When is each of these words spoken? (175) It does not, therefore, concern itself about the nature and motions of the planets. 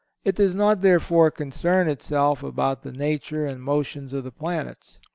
(175) 0.23 0.27
It 0.33 0.35
does 0.43 0.55
not, 0.55 0.81
therefore, 0.81 1.29
concern 1.29 1.87
itself 1.87 2.41
about 2.41 2.81
the 2.81 2.91
nature 2.91 3.45
and 3.45 3.61
motions 3.61 4.13
of 4.13 4.23
the 4.23 4.31
planets. 4.31 4.99